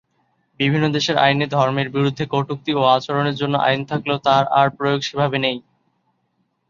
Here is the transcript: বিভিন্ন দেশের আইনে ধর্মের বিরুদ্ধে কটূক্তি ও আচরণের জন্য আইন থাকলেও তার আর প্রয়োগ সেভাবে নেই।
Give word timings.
বিভিন্ন 0.59 0.85
দেশের 0.95 1.17
আইনে 1.17 1.45
ধর্মের 1.47 1.87
বিরুদ্ধে 1.89 2.23
কটূক্তি 2.33 2.71
ও 2.75 2.91
আচরণের 2.95 3.35
জন্য 3.41 3.55
আইন 3.67 3.81
থাকলেও 3.91 4.17
তার 4.27 4.43
আর 4.59 4.67
প্রয়োগ 4.77 4.99
সেভাবে 5.01 5.37
নেই। 5.45 5.57